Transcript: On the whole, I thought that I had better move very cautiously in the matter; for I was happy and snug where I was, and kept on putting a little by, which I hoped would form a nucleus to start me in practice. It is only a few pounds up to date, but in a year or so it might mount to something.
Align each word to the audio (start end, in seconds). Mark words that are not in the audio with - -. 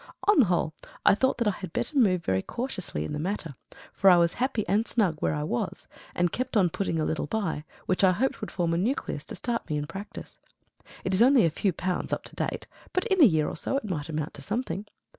On 0.27 0.39
the 0.39 0.45
whole, 0.45 0.73
I 1.05 1.13
thought 1.13 1.37
that 1.37 1.47
I 1.47 1.51
had 1.51 1.73
better 1.73 1.95
move 1.95 2.23
very 2.25 2.41
cautiously 2.41 3.05
in 3.05 3.13
the 3.13 3.19
matter; 3.19 3.53
for 3.93 4.09
I 4.09 4.17
was 4.17 4.33
happy 4.33 4.67
and 4.67 4.87
snug 4.87 5.17
where 5.19 5.35
I 5.35 5.43
was, 5.43 5.87
and 6.15 6.31
kept 6.31 6.57
on 6.57 6.71
putting 6.71 6.99
a 6.99 7.05
little 7.05 7.27
by, 7.27 7.65
which 7.85 8.03
I 8.03 8.11
hoped 8.13 8.41
would 8.41 8.49
form 8.49 8.73
a 8.73 8.77
nucleus 8.79 9.23
to 9.25 9.35
start 9.35 9.69
me 9.69 9.77
in 9.77 9.85
practice. 9.85 10.39
It 11.03 11.13
is 11.13 11.21
only 11.21 11.45
a 11.45 11.51
few 11.51 11.71
pounds 11.71 12.11
up 12.11 12.23
to 12.23 12.35
date, 12.35 12.65
but 12.93 13.05
in 13.09 13.21
a 13.21 13.27
year 13.27 13.47
or 13.47 13.55
so 13.55 13.77
it 13.77 13.85
might 13.85 14.11
mount 14.11 14.33
to 14.33 14.41
something. 14.41 14.87